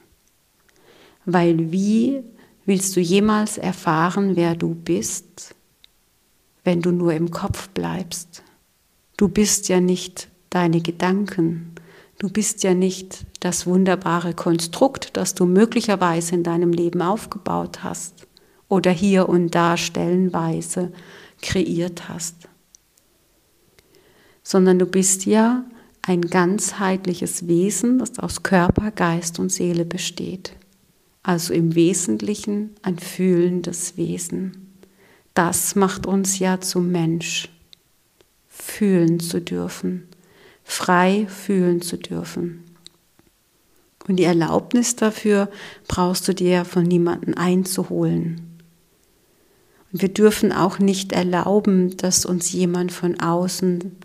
Weil 1.25 1.71
wie 1.71 2.21
willst 2.67 2.95
du 2.95 2.99
jemals 2.99 3.57
erfahren, 3.57 4.35
wer 4.35 4.55
du 4.55 4.75
bist, 4.75 5.55
wenn 6.63 6.83
du 6.83 6.91
nur 6.91 7.13
im 7.13 7.31
Kopf 7.31 7.69
bleibst? 7.69 8.43
Du 9.17 9.27
bist 9.27 9.69
ja 9.69 9.79
nicht 9.79 10.29
deine 10.51 10.81
Gedanken. 10.81 11.73
Du 12.19 12.29
bist 12.29 12.63
ja 12.63 12.75
nicht 12.75 13.25
das 13.39 13.65
wunderbare 13.65 14.35
Konstrukt, 14.35 15.17
das 15.17 15.33
du 15.33 15.47
möglicherweise 15.47 16.35
in 16.35 16.43
deinem 16.43 16.71
Leben 16.71 17.01
aufgebaut 17.01 17.83
hast 17.83 18.27
oder 18.69 18.91
hier 18.91 19.29
und 19.29 19.55
da 19.55 19.77
stellenweise 19.77 20.91
kreiert 21.41 22.09
hast, 22.09 22.47
sondern 24.43 24.79
du 24.79 24.85
bist 24.85 25.25
ja 25.25 25.65
ein 26.01 26.21
ganzheitliches 26.21 27.47
Wesen, 27.47 27.99
das 27.99 28.17
aus 28.19 28.43
Körper, 28.43 28.91
Geist 28.91 29.39
und 29.39 29.51
Seele 29.51 29.85
besteht. 29.85 30.53
Also 31.21 31.53
im 31.53 31.75
Wesentlichen 31.75 32.75
ein 32.81 32.97
fühlendes 32.97 33.97
Wesen. 33.97 34.79
Das 35.33 35.75
macht 35.75 36.05
uns 36.05 36.39
ja 36.39 36.61
zum 36.61 36.91
Mensch, 36.91 37.49
fühlen 38.47 39.19
zu 39.19 39.41
dürfen, 39.41 40.07
frei 40.63 41.27
fühlen 41.27 41.81
zu 41.81 41.97
dürfen. 41.97 42.63
Und 44.07 44.15
die 44.15 44.23
Erlaubnis 44.23 44.95
dafür 44.95 45.49
brauchst 45.89 46.27
du 46.29 46.33
dir 46.33 46.63
von 46.63 46.83
niemandem 46.83 47.33
einzuholen. 47.33 48.46
Wir 49.91 50.09
dürfen 50.09 50.51
auch 50.51 50.79
nicht 50.79 51.13
erlauben, 51.13 51.95
dass 51.97 52.25
uns 52.25 52.51
jemand 52.51 52.91
von 52.91 53.19
außen 53.19 53.95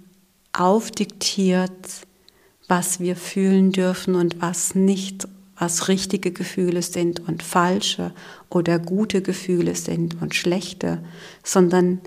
aufdiktiert, 0.53 2.07
was 2.69 3.01
wir 3.01 3.17
fühlen 3.17 3.73
dürfen 3.73 4.15
und 4.15 4.41
was 4.41 4.75
nicht, 4.75 5.27
was 5.59 5.89
richtige 5.89 6.31
Gefühle 6.31 6.83
sind 6.83 7.27
und 7.27 7.43
falsche 7.43 8.13
oder 8.49 8.79
gute 8.79 9.23
Gefühle 9.23 9.75
sind 9.75 10.21
und 10.23 10.35
schlechte, 10.35 11.03
sondern 11.43 12.01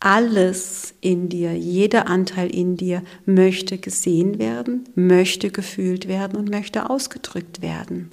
alles 0.00 0.94
in 1.00 1.30
dir, 1.30 1.54
jeder 1.56 2.08
Anteil 2.08 2.54
in 2.54 2.76
dir 2.76 3.02
möchte 3.24 3.78
gesehen 3.78 4.38
werden, 4.38 4.84
möchte 4.94 5.50
gefühlt 5.50 6.08
werden 6.08 6.36
und 6.36 6.50
möchte 6.50 6.90
ausgedrückt 6.90 7.62
werden. 7.62 8.10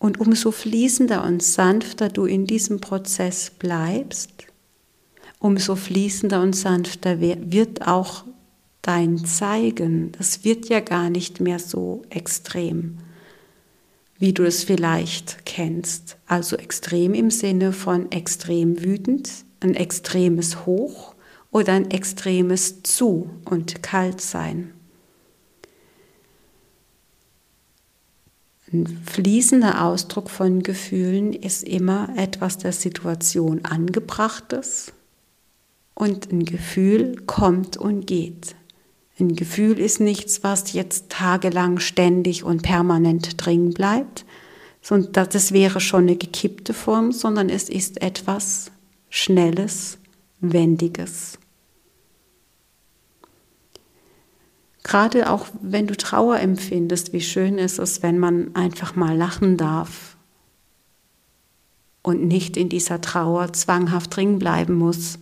Und 0.00 0.18
umso 0.18 0.50
fließender 0.50 1.22
und 1.22 1.42
sanfter 1.42 2.08
du 2.08 2.24
in 2.24 2.46
diesem 2.46 2.80
Prozess 2.80 3.50
bleibst, 3.50 4.46
umso 5.38 5.76
fließender 5.76 6.40
und 6.40 6.56
sanfter 6.56 7.20
wird 7.20 7.86
auch 7.86 8.24
dein 8.80 9.18
Zeigen. 9.26 10.12
Das 10.12 10.42
wird 10.42 10.70
ja 10.70 10.80
gar 10.80 11.10
nicht 11.10 11.40
mehr 11.40 11.58
so 11.58 12.02
extrem, 12.08 12.96
wie 14.18 14.32
du 14.32 14.42
es 14.44 14.64
vielleicht 14.64 15.44
kennst. 15.44 16.16
Also 16.26 16.56
extrem 16.56 17.12
im 17.12 17.30
Sinne 17.30 17.74
von 17.74 18.10
extrem 18.10 18.82
wütend, 18.82 19.30
ein 19.60 19.74
extremes 19.74 20.64
Hoch 20.64 21.14
oder 21.50 21.74
ein 21.74 21.90
extremes 21.90 22.82
Zu 22.82 23.28
und 23.44 23.82
Kaltsein. 23.82 24.72
Ein 28.72 28.86
fließender 29.04 29.84
Ausdruck 29.84 30.30
von 30.30 30.62
Gefühlen 30.62 31.32
ist 31.32 31.64
immer 31.64 32.08
etwas 32.16 32.56
der 32.56 32.72
Situation 32.72 33.64
angebrachtes 33.64 34.92
und 35.94 36.30
ein 36.30 36.44
Gefühl 36.44 37.16
kommt 37.26 37.76
und 37.76 38.06
geht. 38.06 38.54
Ein 39.18 39.34
Gefühl 39.34 39.80
ist 39.80 39.98
nichts, 39.98 40.44
was 40.44 40.72
jetzt 40.72 41.10
tagelang 41.10 41.80
ständig 41.80 42.44
und 42.44 42.62
permanent 42.62 43.44
drin 43.44 43.74
bleibt, 43.74 44.24
sondern 44.80 45.28
das 45.30 45.50
wäre 45.50 45.80
schon 45.80 46.04
eine 46.04 46.16
gekippte 46.16 46.72
Form, 46.72 47.10
sondern 47.10 47.48
es 47.48 47.68
ist 47.68 48.00
etwas 48.00 48.70
Schnelles, 49.08 49.98
Wendiges. 50.40 51.39
Gerade 54.82 55.30
auch 55.30 55.46
wenn 55.60 55.86
du 55.86 55.96
Trauer 55.96 56.40
empfindest, 56.40 57.12
wie 57.12 57.20
schön 57.20 57.58
ist 57.58 57.78
es, 57.78 58.02
wenn 58.02 58.18
man 58.18 58.54
einfach 58.54 58.96
mal 58.96 59.16
lachen 59.16 59.56
darf 59.56 60.16
und 62.02 62.26
nicht 62.26 62.56
in 62.56 62.68
dieser 62.68 63.00
Trauer 63.00 63.52
zwanghaft 63.52 64.16
drin 64.16 64.38
bleiben 64.38 64.74
muss, 64.74 65.18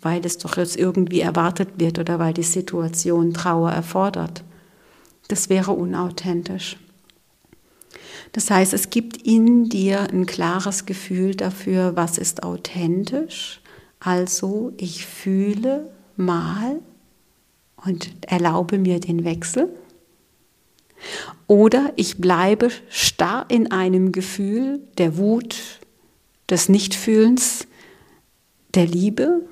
weil 0.00 0.24
es 0.24 0.38
doch 0.38 0.56
jetzt 0.56 0.76
irgendwie 0.76 1.20
erwartet 1.20 1.70
wird 1.78 1.98
oder 1.98 2.18
weil 2.18 2.32
die 2.32 2.42
Situation 2.42 3.34
Trauer 3.34 3.72
erfordert. 3.72 4.44
Das 5.28 5.48
wäre 5.48 5.72
unauthentisch. 5.72 6.76
Das 8.32 8.50
heißt, 8.50 8.72
es 8.74 8.90
gibt 8.90 9.16
in 9.16 9.68
dir 9.68 10.08
ein 10.10 10.24
klares 10.24 10.86
Gefühl 10.86 11.34
dafür, 11.34 11.96
was 11.96 12.16
ist 12.16 12.44
authentisch. 12.44 13.60
Also 13.98 14.72
ich 14.76 15.04
fühle 15.04 15.90
mal 16.16 16.78
und 17.84 18.10
erlaube 18.26 18.78
mir 18.78 19.00
den 19.00 19.24
Wechsel. 19.24 19.68
Oder 21.46 21.92
ich 21.96 22.18
bleibe 22.18 22.68
starr 22.88 23.46
in 23.48 23.72
einem 23.72 24.12
Gefühl 24.12 24.80
der 24.98 25.16
Wut, 25.16 25.56
des 26.50 26.68
Nichtfühlens, 26.68 27.66
der 28.74 28.86
Liebe 28.86 29.42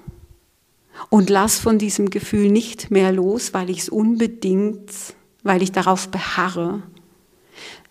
und 1.11 1.31
lass 1.31 1.59
von 1.59 1.79
diesem 1.79 2.11
Gefühl 2.11 2.51
nicht 2.51 2.91
mehr 2.91 3.13
los, 3.13 3.55
weil 3.55 3.71
ich 3.71 3.81
es 3.81 3.89
unbedingt, 3.89 4.91
weil 5.43 5.63
ich 5.63 5.73
darauf 5.73 6.09
beharre. 6.09 6.83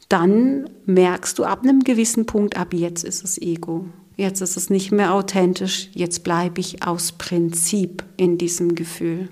Dann 0.10 0.70
merkst 0.86 1.38
du 1.40 1.44
ab 1.44 1.64
einem 1.64 1.84
gewissen 1.84 2.26
Punkt, 2.26 2.58
ab 2.58 2.74
jetzt 2.74 3.04
ist 3.04 3.24
es 3.24 3.38
Ego. 3.38 3.86
Jetzt 4.16 4.42
ist 4.42 4.58
es 4.58 4.70
nicht 4.70 4.92
mehr 4.92 5.14
authentisch, 5.14 5.90
jetzt 5.94 6.24
bleibe 6.24 6.60
ich 6.60 6.84
aus 6.84 7.12
Prinzip 7.12 8.04
in 8.18 8.38
diesem 8.38 8.74
Gefühl. 8.74 9.30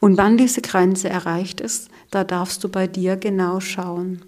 Und 0.00 0.16
wann 0.16 0.36
diese 0.36 0.62
Grenze 0.62 1.08
erreicht 1.08 1.60
ist, 1.60 1.88
da 2.10 2.24
darfst 2.24 2.64
du 2.64 2.68
bei 2.68 2.86
dir 2.86 3.16
genau 3.16 3.60
schauen. 3.60 4.22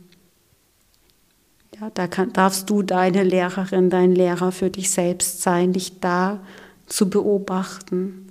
Ja, 1.80 1.90
da 1.90 2.06
kann, 2.06 2.32
darfst 2.32 2.70
du 2.70 2.82
deine 2.82 3.24
Lehrerin, 3.24 3.90
dein 3.90 4.12
Lehrer 4.12 4.52
für 4.52 4.70
dich 4.70 4.90
selbst 4.90 5.42
sein, 5.42 5.72
dich 5.72 6.00
da 6.00 6.40
zu 6.86 7.08
beobachten 7.08 8.28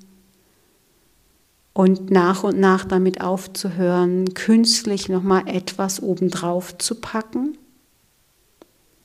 und 1.73 2.11
nach 2.11 2.43
und 2.43 2.59
nach 2.59 2.85
damit 2.85 3.21
aufzuhören, 3.21 4.33
künstlich 4.33 5.09
nochmal 5.09 5.43
etwas 5.47 6.01
obendrauf 6.01 6.77
zu 6.77 6.95
packen 6.95 7.57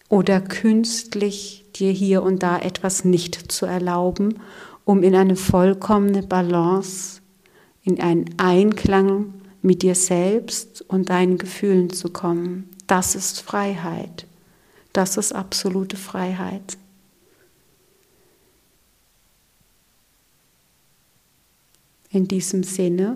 oder 0.09 0.41
künstlich 0.41 1.65
dir 1.75 1.93
hier 1.93 2.23
und 2.23 2.43
da 2.43 2.59
etwas 2.59 3.05
nicht 3.05 3.53
zu 3.53 3.67
erlauben, 3.67 4.41
um 4.85 5.03
in 5.03 5.15
eine 5.15 5.37
vollkommene 5.37 6.23
Balance 6.23 7.21
in 7.87 8.01
einen 8.01 8.27
Einklang 8.37 9.33
mit 9.63 9.83
dir 9.83 9.95
selbst 9.95 10.83
und 10.89 11.09
deinen 11.09 11.39
Gefühlen 11.39 11.89
zu 11.91 12.11
kommen. 12.11 12.69
Das 12.87 13.15
ist 13.15 13.41
Freiheit. 13.41 14.27
Das 14.93 15.17
ist 15.17 15.33
absolute 15.33 15.97
Freiheit. 15.97 16.77
In 22.11 22.29
diesem 22.29 22.63
Sinne 22.63 23.15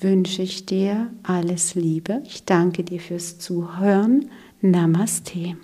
wünsche 0.00 0.42
ich 0.42 0.66
dir 0.66 1.10
alles 1.22 1.74
Liebe. 1.74 2.22
Ich 2.24 2.44
danke 2.44 2.84
dir 2.84 3.00
fürs 3.00 3.38
Zuhören. 3.38 4.30
Namaste. 4.60 5.56